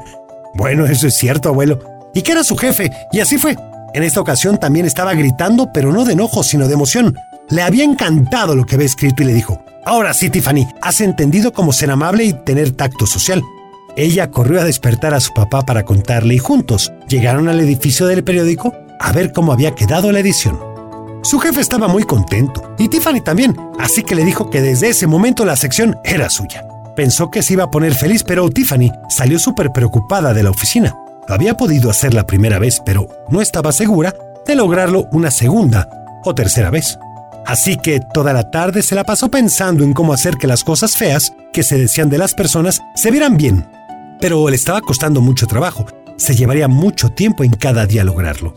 Bueno, 0.54 0.86
eso 0.86 1.06
es 1.06 1.14
cierto, 1.14 1.50
abuelo. 1.50 1.78
Y 2.14 2.22
que 2.22 2.32
era 2.32 2.42
su 2.44 2.56
jefe, 2.56 2.90
y 3.12 3.20
así 3.20 3.38
fue. 3.38 3.56
En 3.92 4.02
esta 4.02 4.20
ocasión 4.20 4.58
también 4.58 4.86
estaba 4.86 5.14
gritando, 5.14 5.72
pero 5.72 5.92
no 5.92 6.04
de 6.04 6.14
enojo, 6.14 6.42
sino 6.42 6.66
de 6.66 6.74
emoción. 6.74 7.16
Le 7.48 7.62
había 7.62 7.84
encantado 7.84 8.56
lo 8.56 8.64
que 8.64 8.74
había 8.74 8.86
escrito 8.86 9.22
y 9.22 9.26
le 9.26 9.34
dijo, 9.34 9.62
Ahora 9.84 10.14
sí, 10.14 10.30
Tiffany, 10.30 10.66
has 10.80 11.00
entendido 11.00 11.52
cómo 11.52 11.72
ser 11.72 11.90
amable 11.90 12.24
y 12.24 12.32
tener 12.32 12.72
tacto 12.72 13.06
social. 13.06 13.42
Ella 13.96 14.30
corrió 14.30 14.60
a 14.60 14.64
despertar 14.64 15.14
a 15.14 15.20
su 15.20 15.32
papá 15.32 15.62
para 15.62 15.84
contarle 15.84 16.34
y 16.34 16.38
juntos 16.38 16.92
llegaron 17.06 17.48
al 17.48 17.60
edificio 17.60 18.06
del 18.06 18.24
periódico 18.24 18.74
a 18.98 19.12
ver 19.12 19.32
cómo 19.32 19.52
había 19.52 19.74
quedado 19.74 20.12
la 20.12 20.20
edición. 20.20 20.58
Su 21.22 21.38
jefe 21.38 21.60
estaba 21.60 21.88
muy 21.88 22.04
contento 22.04 22.74
y 22.78 22.88
Tiffany 22.88 23.20
también, 23.20 23.56
así 23.78 24.02
que 24.02 24.14
le 24.14 24.24
dijo 24.24 24.50
que 24.50 24.60
desde 24.60 24.90
ese 24.90 25.06
momento 25.06 25.44
la 25.44 25.56
sección 25.56 25.98
era 26.04 26.28
suya. 26.30 26.66
Pensó 26.96 27.30
que 27.30 27.42
se 27.42 27.54
iba 27.54 27.64
a 27.64 27.70
poner 27.70 27.94
feliz, 27.94 28.22
pero 28.22 28.48
Tiffany 28.50 28.92
salió 29.08 29.38
súper 29.38 29.72
preocupada 29.72 30.32
de 30.32 30.42
la 30.42 30.50
oficina. 30.50 30.94
Lo 31.26 31.34
había 31.34 31.56
podido 31.56 31.90
hacer 31.90 32.14
la 32.14 32.26
primera 32.26 32.58
vez, 32.58 32.80
pero 32.84 33.08
no 33.30 33.40
estaba 33.40 33.72
segura 33.72 34.14
de 34.46 34.54
lograrlo 34.54 35.08
una 35.12 35.30
segunda 35.30 35.88
o 36.24 36.34
tercera 36.34 36.70
vez. 36.70 36.98
Así 37.46 37.76
que 37.76 38.00
toda 38.12 38.32
la 38.32 38.50
tarde 38.50 38.82
se 38.82 38.94
la 38.94 39.04
pasó 39.04 39.30
pensando 39.30 39.84
en 39.84 39.92
cómo 39.92 40.12
hacer 40.12 40.36
que 40.36 40.46
las 40.46 40.64
cosas 40.64 40.96
feas 40.96 41.32
que 41.52 41.62
se 41.62 41.78
decían 41.78 42.10
de 42.10 42.18
las 42.18 42.34
personas 42.34 42.80
se 42.94 43.10
vieran 43.10 43.36
bien 43.36 43.66
pero 44.24 44.48
le 44.48 44.56
estaba 44.56 44.80
costando 44.80 45.20
mucho 45.20 45.46
trabajo. 45.46 45.84
Se 46.16 46.34
llevaría 46.34 46.66
mucho 46.66 47.10
tiempo 47.10 47.44
en 47.44 47.50
cada 47.50 47.84
día 47.84 48.04
lograrlo. 48.04 48.54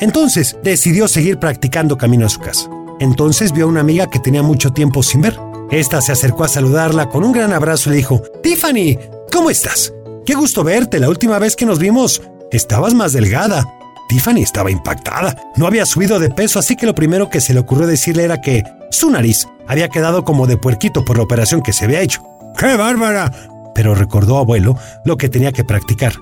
Entonces 0.00 0.56
decidió 0.62 1.08
seguir 1.08 1.38
practicando 1.38 1.96
camino 1.96 2.26
a 2.26 2.30
su 2.30 2.40
casa. 2.40 2.68
Entonces 2.98 3.52
vio 3.52 3.66
a 3.66 3.68
una 3.68 3.80
amiga 3.80 4.08
que 4.08 4.18
tenía 4.18 4.42
mucho 4.42 4.72
tiempo 4.72 5.02
sin 5.02 5.22
ver. 5.22 5.38
Esta 5.70 6.00
se 6.00 6.12
acercó 6.12 6.44
a 6.44 6.48
saludarla 6.48 7.08
con 7.08 7.24
un 7.24 7.32
gran 7.32 7.52
abrazo 7.52 7.88
y 7.88 7.92
le 7.92 7.96
dijo, 7.98 8.20
Tiffany, 8.42 8.98
¿cómo 9.32 9.50
estás? 9.50 9.92
Qué 10.26 10.34
gusto 10.34 10.64
verte. 10.64 10.98
La 10.98 11.08
última 11.08 11.38
vez 11.38 11.54
que 11.54 11.66
nos 11.66 11.78
vimos, 11.78 12.22
estabas 12.50 12.94
más 12.94 13.12
delgada. 13.12 13.64
Tiffany 14.08 14.42
estaba 14.42 14.70
impactada. 14.70 15.36
No 15.56 15.66
había 15.66 15.86
subido 15.86 16.18
de 16.18 16.30
peso, 16.30 16.58
así 16.58 16.74
que 16.74 16.86
lo 16.86 16.94
primero 16.94 17.30
que 17.30 17.40
se 17.40 17.54
le 17.54 17.60
ocurrió 17.60 17.86
decirle 17.86 18.24
era 18.24 18.40
que 18.40 18.64
su 18.90 19.08
nariz 19.08 19.46
había 19.68 19.88
quedado 19.88 20.24
como 20.24 20.48
de 20.48 20.56
puerquito 20.56 21.04
por 21.04 21.16
la 21.16 21.22
operación 21.22 21.62
que 21.62 21.72
se 21.72 21.84
había 21.84 22.00
hecho. 22.00 22.22
¡Qué 22.58 22.76
bárbara! 22.76 23.32
pero 23.74 23.94
recordó 23.94 24.38
abuelo 24.38 24.76
lo 25.04 25.16
que 25.16 25.28
tenía 25.28 25.52
que 25.52 25.64
practicar, 25.64 26.12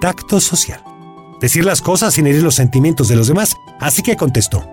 tacto 0.00 0.40
social. 0.40 0.80
Decir 1.40 1.64
las 1.64 1.80
cosas 1.80 2.14
sin 2.14 2.26
herir 2.26 2.42
los 2.42 2.54
sentimientos 2.54 3.08
de 3.08 3.16
los 3.16 3.28
demás, 3.28 3.56
así 3.80 4.02
que 4.02 4.16
contestó, 4.16 4.68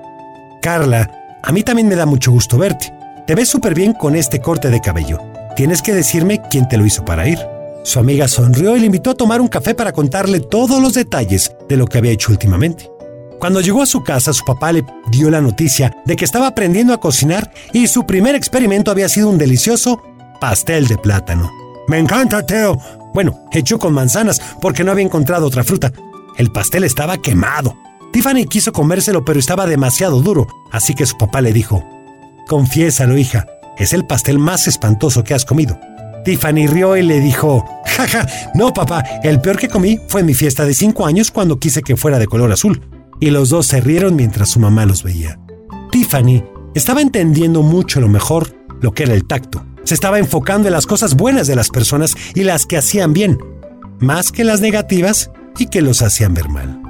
Carla, 0.62 1.09
a 1.41 1.51
mí 1.53 1.63
también 1.63 1.88
me 1.88 1.95
da 1.95 2.05
mucho 2.05 2.31
gusto 2.31 2.57
verte. 2.57 2.93
Te 3.25 3.36
ves 3.36 3.47
súper 3.47 3.74
bien 3.74 3.93
con 3.93 4.15
este 4.15 4.41
corte 4.41 4.69
de 4.69 4.81
cabello. 4.81 5.21
Tienes 5.55 5.81
que 5.81 5.93
decirme 5.93 6.41
quién 6.50 6.67
te 6.67 6.77
lo 6.77 6.86
hizo 6.86 7.05
para 7.05 7.27
ir. 7.27 7.39
Su 7.83 8.00
amiga 8.00 8.27
sonrió 8.27 8.75
y 8.75 8.81
le 8.81 8.88
invitó 8.88 9.12
a 9.12 9.15
tomar 9.15 9.39
un 9.39 9.47
café 9.47 9.74
para 9.75 9.93
contarle 9.93 10.41
todos 10.41 10.81
los 10.81 10.93
detalles 10.93 11.53
de 11.69 11.77
lo 11.77 11.88
que 11.88 12.00
había 12.00 12.12
hecho 12.12 12.33
últimamente. 12.33 12.91
Cuando 13.39 13.62
llegó 13.62 13.81
a 13.81 13.86
su 13.86 14.03
casa, 14.03 14.33
su 14.33 14.43
papá 14.43 14.74
le 14.74 14.83
dio 15.09 15.29
la 15.29 15.39
noticia 15.39 15.95
de 16.05 16.17
que 16.17 16.25
estaba 16.25 16.47
aprendiendo 16.47 16.93
a 16.93 17.00
cocinar 17.00 17.50
y 17.71 17.88
su 17.88 18.05
primer 18.05 18.36
experimento 18.36 18.91
había 18.91 19.07
sido 19.07 19.29
un 19.29 19.38
delicioso 19.38 20.01
pastel 20.41 20.88
de 20.88 20.97
plátano. 20.97 21.50
Me 21.88 21.97
encanta, 21.97 22.45
Teo. 22.45 22.77
Bueno, 23.13 23.47
hecho 23.53 23.79
con 23.79 23.93
manzanas, 23.93 24.41
porque 24.59 24.83
no 24.83 24.91
había 24.91 25.05
encontrado 25.05 25.45
otra 25.45 25.63
fruta. 25.63 25.93
El 26.38 26.51
pastel 26.51 26.84
estaba 26.84 27.17
quemado. 27.17 27.77
Tiffany 28.12 28.46
quiso 28.46 28.72
comérselo, 28.72 29.25
pero 29.25 29.39
estaba 29.39 29.65
demasiado 29.65 30.22
duro, 30.22 30.48
así 30.72 30.94
que 30.94 31.06
su 31.06 31.17
papá 31.17 31.41
le 31.41 31.51
dijo, 31.51 31.84
Confiésalo, 32.48 33.17
hija, 33.17 33.46
es 33.77 33.94
el 33.94 34.06
pastel 34.06 34.39
más 34.39 34.67
espantoso 34.67 35.24
que 35.24 35.34
has 35.34 35.46
comido. 35.46 35.79
Tiffany 36.24 36.67
rió 36.67 36.96
y 36.98 37.03
le 37.03 37.20
dijo, 37.20 37.65
jaja, 37.86 38.27
no 38.53 38.74
papá, 38.74 39.03
el 39.24 39.41
peor 39.41 39.58
que 39.58 39.70
comí 39.70 40.00
fue 40.08 40.22
en 40.22 40.27
mi 40.27 40.34
fiesta 40.34 40.65
de 40.65 40.74
cinco 40.74 41.06
años 41.06 41.32
cuando 41.32 41.60
quise 41.60 41.82
que 41.82 41.98
fuera 41.98 42.20
de 42.20 42.27
color 42.27 42.51
azul. 42.51 42.82
Y 43.20 43.29
los 43.29 43.50
dos 43.50 43.67
se 43.67 43.82
rieron 43.82 44.15
mientras 44.15 44.50
su 44.50 44.60
mamá 44.60 44.86
los 44.86 45.03
veía. 45.03 45.39
Tiffany 45.91 46.44
estaba 46.75 47.01
entendiendo 47.01 47.63
mucho 47.63 48.00
lo 48.00 48.08
mejor 48.08 48.56
lo 48.82 48.94
que 48.94 49.03
era 49.03 49.13
el 49.13 49.25
tacto 49.25 49.65
se 49.88 49.94
estaba 49.94 50.20
enfocando 50.20 50.67
en 50.67 50.74
las 50.74 50.86
cosas 50.86 51.15
buenas 51.15 51.48
de 51.48 51.56
las 51.56 51.70
personas 51.70 52.13
y 52.36 52.44
las 52.44 52.65
que 52.65 52.75
hacían 52.75 53.13
bien, 53.13 53.38
más 54.01 54.34
que 54.34 54.44
las 54.44 54.60
negativas 54.60 55.32
y 55.57 55.67
que 55.67 55.81
los 55.81 56.01
hacían 56.01 56.33
ver 56.33 56.49
mal. 56.49 56.81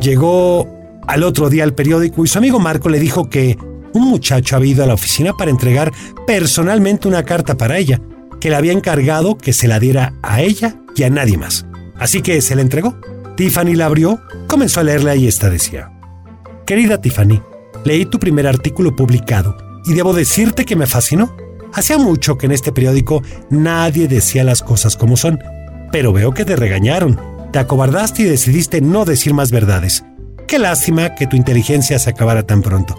Llegó 0.00 0.68
al 1.06 1.22
otro 1.22 1.50
día 1.50 1.64
al 1.64 1.74
periódico 1.74 2.24
y 2.24 2.28
su 2.28 2.38
amigo 2.38 2.58
Marco 2.58 2.88
le 2.88 2.98
dijo 2.98 3.28
que 3.28 3.58
un 3.92 4.08
muchacho 4.08 4.56
había 4.56 4.72
ido 4.72 4.84
a 4.84 4.86
la 4.86 4.94
oficina 4.94 5.32
para 5.32 5.50
entregar 5.50 5.92
personalmente 6.26 7.08
una 7.08 7.22
carta 7.22 7.56
para 7.56 7.78
ella, 7.78 8.00
que 8.40 8.50
le 8.50 8.56
había 8.56 8.72
encargado 8.72 9.38
que 9.38 9.52
se 9.52 9.68
la 9.68 9.78
diera 9.78 10.14
a 10.22 10.42
ella 10.42 10.76
y 10.96 11.04
a 11.04 11.10
nadie 11.10 11.38
más. 11.38 11.66
Así 11.96 12.20
que 12.20 12.40
se 12.40 12.56
la 12.56 12.62
entregó. 12.62 12.96
Tiffany 13.36 13.74
la 13.74 13.86
abrió, 13.86 14.20
comenzó 14.46 14.80
a 14.80 14.84
leerla 14.84 15.16
y 15.16 15.26
esta 15.26 15.50
decía, 15.50 15.90
Querida 16.66 17.00
Tiffany, 17.00 17.40
leí 17.84 18.06
tu 18.06 18.18
primer 18.18 18.46
artículo 18.46 18.94
publicado 18.94 19.56
y 19.84 19.94
debo 19.94 20.12
decirte 20.12 20.64
que 20.64 20.76
me 20.76 20.86
fascinó. 20.86 21.36
Hacía 21.72 21.98
mucho 21.98 22.38
que 22.38 22.46
en 22.46 22.52
este 22.52 22.72
periódico 22.72 23.22
nadie 23.50 24.06
decía 24.08 24.44
las 24.44 24.62
cosas 24.62 24.96
como 24.96 25.16
son, 25.16 25.40
pero 25.90 26.12
veo 26.12 26.32
que 26.32 26.44
te 26.44 26.56
regañaron, 26.56 27.18
te 27.54 27.60
acobardaste 27.60 28.22
y 28.22 28.24
decidiste 28.24 28.80
no 28.80 29.04
decir 29.04 29.32
más 29.32 29.52
verdades. 29.52 30.04
Qué 30.48 30.58
lástima 30.58 31.14
que 31.14 31.28
tu 31.28 31.36
inteligencia 31.36 32.00
se 32.00 32.10
acabara 32.10 32.42
tan 32.42 32.62
pronto. 32.62 32.96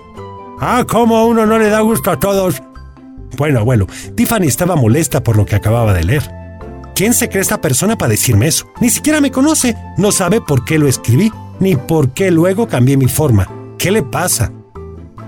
Ah, 0.62 0.86
¿cómo 0.88 1.18
a 1.18 1.26
uno 1.26 1.46
no 1.46 1.60
le 1.60 1.68
da 1.68 1.82
gusto 1.82 2.10
a 2.10 2.22
todos? 2.22 2.64
Bueno, 3.36 3.60
abuelo, 3.60 3.86
Tiffany 4.16 4.48
estaba 4.48 4.78
molesta 4.78 5.22
por 5.22 5.36
lo 5.36 5.46
que 5.46 5.58
acababa 5.58 5.92
de 5.92 6.06
leer. 6.06 6.32
¿Quién 6.96 7.14
se 7.14 7.28
cree 7.28 7.42
esta 7.42 7.60
persona 7.60 7.98
para 7.98 8.12
decirme 8.12 8.48
eso? 8.48 8.66
Ni 8.80 8.90
siquiera 8.90 9.20
me 9.20 9.30
conoce, 9.30 9.76
no 9.98 10.14
sabe 10.14 10.40
por 10.40 10.64
qué 10.64 10.80
lo 10.80 10.88
escribí, 10.88 11.34
ni 11.60 11.76
por 11.76 12.12
qué 12.12 12.32
luego 12.32 12.66
cambié 12.66 12.96
mi 12.96 13.10
forma. 13.10 13.50
¿Qué 13.78 13.92
le 13.92 14.04
pasa? 14.04 14.54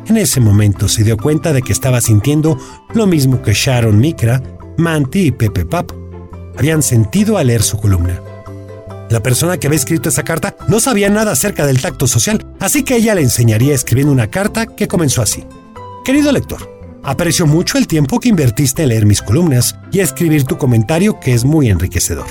En 0.05 0.15
ese 0.15 0.39
momento 0.39 0.87
se 0.87 1.03
dio 1.03 1.17
cuenta 1.17 1.51
de 1.51 1.61
que 1.63 1.73
estaba 1.73 1.99
sintiendo 1.99 2.57
lo 2.93 3.07
mismo 3.07 3.41
que 3.41 3.51
Sharon 3.51 3.99
Micra, 3.99 4.41
Manti 4.77 5.19
y 5.23 5.31
Pepe 5.31 5.65
Pap 5.65 5.91
habían 6.57 6.81
sentido 6.81 7.37
al 7.37 7.47
leer 7.47 7.61
su 7.61 7.77
columna. 7.77 8.21
La 9.09 9.21
persona 9.21 9.57
que 9.57 9.67
había 9.67 9.77
escrito 9.77 10.09
esa 10.09 10.23
carta 10.23 10.55
no 10.67 10.79
sabía 10.79 11.09
nada 11.09 11.31
acerca 11.31 11.65
del 11.65 11.81
tacto 11.81 12.07
social, 12.07 12.45
así 12.59 12.83
que 12.83 12.95
ella 12.95 13.15
le 13.15 13.21
enseñaría 13.21 13.73
escribiendo 13.73 14.11
una 14.11 14.27
carta 14.27 14.65
que 14.65 14.87
comenzó 14.87 15.21
así. 15.21 15.45
Querido 16.03 16.31
lector, 16.31 16.77
Aprecio 17.07 17.47
mucho 17.47 17.77
el 17.77 17.87
tiempo 17.87 18.19
que 18.19 18.27
invertiste 18.27 18.83
en 18.83 18.89
leer 18.89 19.05
mis 19.05 19.21
columnas 19.21 19.77
y 19.93 20.01
escribir 20.01 20.43
tu 20.43 20.57
comentario 20.57 21.21
que 21.21 21.33
es 21.33 21.45
muy 21.45 21.69
enriquecedor. 21.69 22.27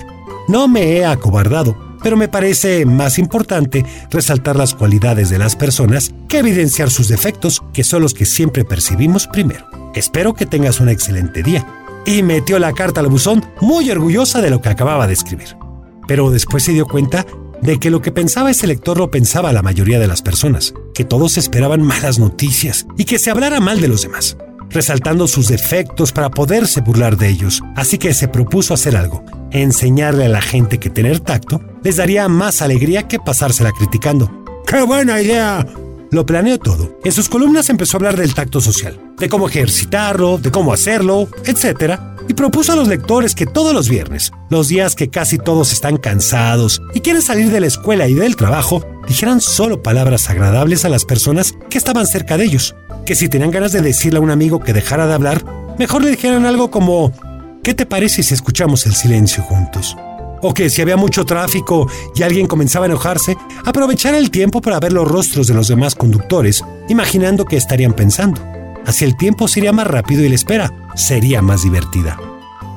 No 0.49 0.69
me 0.69 0.99
he 0.99 1.07
acobardado, 1.07 1.97
pero 2.03 2.19
me 2.19 2.29
parece 2.29 2.85
más 2.85 3.19
importante 3.19 3.87
resaltar 4.11 4.55
las 4.55 4.75
cualidades 4.75 5.31
de 5.31 5.39
las 5.39 5.57
personas 5.57 6.13
que 6.29 6.41
evidenciar 6.41 6.91
sus 6.91 7.09
defectos, 7.09 7.63
que 7.73 7.85
son 7.85 8.03
los 8.03 8.13
que 8.13 8.27
siempre 8.27 8.67
percibimos 8.67 9.27
primero. 9.27 9.67
Espero 9.95 10.35
que 10.35 10.45
tengas 10.45 10.79
un 10.79 10.91
excelente 10.91 11.43
día. 11.43 11.67
Y 12.05 12.23
metió 12.23 12.59
la 12.59 12.75
carta 12.75 13.01
al 13.01 13.09
buzón 13.09 13.47
muy 13.63 13.91
orgullosa 13.91 14.43
de 14.43 14.51
lo 14.51 14.61
que 14.61 14.69
acababa 14.69 15.07
de 15.07 15.15
escribir. 15.15 15.57
Pero 16.07 16.31
después 16.31 16.63
se 16.63 16.73
dio 16.73 16.87
cuenta 16.87 17.27
de 17.63 17.79
que 17.79 17.91
lo 17.91 18.03
que 18.03 18.13
pensaba 18.13 18.51
ese 18.51 18.67
lector 18.67 18.99
lo 18.99 19.11
pensaba 19.11 19.53
la 19.53 19.63
mayoría 19.63 19.99
de 19.99 20.07
las 20.07 20.23
personas, 20.23 20.75
que 20.95 21.05
todos 21.05 21.37
esperaban 21.39 21.83
malas 21.83 22.19
noticias 22.19 22.87
y 22.97 23.05
que 23.05 23.19
se 23.19 23.31
hablara 23.31 23.61
mal 23.61 23.81
de 23.81 23.89
los 23.89 24.03
demás 24.03 24.37
resaltando 24.71 25.27
sus 25.27 25.49
defectos 25.49 26.13
para 26.13 26.31
poderse 26.31 26.81
burlar 26.81 27.17
de 27.17 27.29
ellos. 27.29 27.63
Así 27.75 27.99
que 27.99 28.15
se 28.15 28.29
propuso 28.29 28.75
hacer 28.75 28.97
algo, 28.97 29.25
enseñarle 29.51 30.27
a 30.27 30.29
la 30.29 30.43
gente 30.43 30.79
que 30.79 30.91
tener 30.91 31.21
tacto 31.21 31.61
les 31.83 31.97
daría 31.97 32.29
más 32.29 32.63
alegría 32.63 33.09
que 33.09 33.19
pasársela 33.19 33.73
criticando. 33.73 34.31
¡Qué 34.67 34.83
buena 34.83 35.21
idea! 35.21 35.67
Lo 36.11 36.25
planeó 36.25 36.59
todo. 36.59 36.99
En 37.05 37.13
sus 37.13 37.29
columnas 37.29 37.69
empezó 37.69 37.97
a 37.97 37.99
hablar 37.99 38.17
del 38.17 38.35
tacto 38.35 38.61
social, 38.61 39.15
de 39.19 39.29
cómo 39.29 39.49
ejercitarlo, 39.49 40.39
de 40.39 40.51
cómo 40.51 40.73
hacerlo, 40.73 41.29
etc. 41.45 41.99
Y 42.29 42.35
propuso 42.35 42.73
a 42.73 42.77
los 42.77 42.89
lectores 42.89 43.35
que 43.35 43.47
todos 43.47 43.73
los 43.73 43.89
viernes, 43.89 44.33
los 44.51 44.69
días 44.69 44.95
que 44.95 45.11
casi 45.11 45.39
todos 45.39 45.73
están 45.73 45.97
cansados 45.97 46.83
y 46.95 47.01
quieren 47.01 47.23
salir 47.23 47.51
de 47.51 47.61
la 47.61 47.67
escuela 47.69 48.09
y 48.09 48.15
del 48.15 48.37
trabajo, 48.37 48.85
dijeran 49.07 49.41
solo 49.41 49.83
palabras 49.83 50.29
agradables 50.29 50.85
a 50.85 50.89
las 50.89 51.05
personas 51.05 51.55
que 51.71 51.79
estaban 51.79 52.07
cerca 52.07 52.37
de 52.37 52.45
ellos 52.45 52.75
que 53.07 53.15
si 53.15 53.29
tenían 53.29 53.53
ganas 53.53 53.73
de 53.73 53.81
decirle 53.81 54.19
a 54.19 54.23
un 54.23 54.31
amigo 54.31 54.61
que 54.61 54.73
dejara 54.73 55.07
de 55.07 55.15
hablar, 55.15 55.45
mejor 55.79 56.03
le 56.03 56.11
dijeran 56.11 56.45
algo 56.45 56.71
como, 56.71 57.13
¿qué 57.63 57.73
te 57.73 57.87
parece 57.87 58.23
si 58.23 58.35
escuchamos 58.35 58.85
el 58.85 58.95
silencio 58.95 59.45
juntos? 59.45 59.97
O 60.43 60.53
que 60.53 60.69
si 60.69 60.83
había 60.83 60.97
mucho 60.97 61.25
tráfico 61.25 61.89
y 62.15 62.25
alguien 62.25 62.49
comenzaba 62.49 62.85
a 62.85 62.89
enojarse, 62.89 63.37
aprovechar 63.65 64.15
el 64.15 64.31
tiempo 64.31 64.61
para 64.61 64.81
ver 64.81 64.93
los 64.93 65.09
rostros 65.09 65.47
de 65.47 65.55
los 65.55 65.69
demás 65.69 65.95
conductores, 65.95 66.63
imaginando 66.89 67.45
que 67.45 67.57
estarían 67.57 67.95
pensando. 67.95 68.56
Así 68.87 69.05
el 69.05 69.17
tiempo 69.17 69.49
sería 69.49 69.73
más 69.73 69.87
rápido 69.87 70.25
y 70.25 70.29
la 70.29 70.35
espera 70.37 70.73
sería 70.95 71.43
más 71.43 71.63
divertida. 71.63 72.19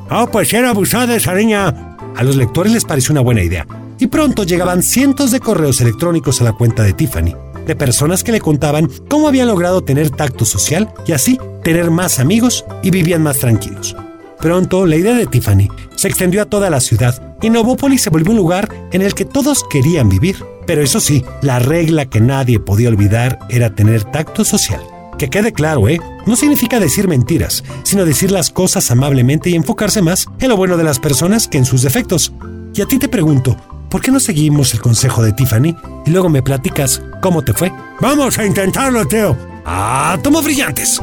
Oh, 0.10 0.28
pues 0.32 0.52
era 0.54 0.72
abusada 0.72 1.16
esa 1.16 1.34
niña. 1.34 1.98
A 2.16 2.24
los 2.24 2.36
lectores 2.36 2.74
les 2.74 2.86
pareció 2.86 3.14
una 3.14 3.22
buena 3.22 3.44
idea, 3.44 3.66
y 4.00 4.08
pronto 4.08 4.44
llegaban 4.44 4.82
cientos 4.82 5.32
de 5.32 5.40
correos 5.40 5.80
electrónicos 5.82 6.42
a 6.42 6.46
la 6.46 6.54
cuenta 6.54 6.84
de 6.84 6.94
Tiffany 6.94 7.36
de 7.70 7.76
personas 7.76 8.24
que 8.24 8.32
le 8.32 8.42
contaban 8.42 8.90
cómo 9.10 9.28
habían 9.28 9.48
logrado 9.48 9.84
tener 9.84 10.10
tacto 10.10 10.44
social 10.44 10.92
y 11.06 11.12
así 11.12 11.40
tener 11.64 11.92
más 11.92 12.20
amigos 12.20 12.66
y 12.82 12.90
vivían 12.90 13.22
más 13.22 13.38
tranquilos. 13.38 13.96
Pronto 14.40 14.88
la 14.88 14.96
idea 14.96 15.14
de 15.14 15.28
Tiffany 15.28 15.70
se 15.96 16.08
extendió 16.08 16.42
a 16.42 16.46
toda 16.46 16.72
la 16.72 16.80
ciudad 16.80 17.38
y 17.44 17.52
Novópolis 17.52 18.02
se 18.02 18.10
volvió 18.10 18.32
un 18.32 18.38
lugar 18.38 18.70
en 18.92 19.04
el 19.04 19.14
que 19.14 19.26
todos 19.26 19.64
querían 19.70 20.10
vivir. 20.10 20.38
Pero 20.66 20.82
eso 20.82 21.00
sí, 21.00 21.24
la 21.44 21.60
regla 21.60 22.08
que 22.08 22.22
nadie 22.22 22.60
podía 22.60 22.90
olvidar 22.90 23.38
era 23.50 23.76
tener 23.76 24.04
tacto 24.04 24.44
social. 24.44 24.82
Que 25.20 25.30
quede 25.30 25.52
claro, 25.52 25.90
¿eh? 25.90 26.00
No 26.26 26.38
significa 26.38 26.80
decir 26.80 27.10
mentiras, 27.10 27.66
sino 27.84 28.06
decir 28.06 28.32
las 28.32 28.50
cosas 28.50 28.90
amablemente 28.90 29.50
y 29.50 29.56
enfocarse 29.56 30.02
más 30.02 30.28
en 30.40 30.48
lo 30.48 30.56
bueno 30.56 30.78
de 30.78 30.86
las 30.86 30.98
personas 30.98 31.50
que 31.50 31.58
en 31.58 31.66
sus 31.66 31.82
defectos. 31.82 32.32
Y 32.74 32.82
a 32.82 32.86
ti 32.86 33.00
te 33.00 33.10
pregunto, 33.10 33.58
¿por 33.90 34.00
qué 34.00 34.12
no 34.12 34.22
seguimos 34.22 34.74
el 34.74 34.80
consejo 34.80 35.22
de 35.22 35.34
Tiffany 35.34 35.76
y 36.06 36.12
luego 36.12 36.30
me 36.30 36.42
platicas 36.42 37.02
cómo 37.22 37.42
te 37.42 37.52
fue? 37.52 37.70
Vamos 38.00 38.40
a 38.40 38.46
intentarlo, 38.46 39.06
Teo. 39.06 39.36
¡Ah, 39.66 40.18
tomo 40.24 40.42
brillantes! 40.42 41.02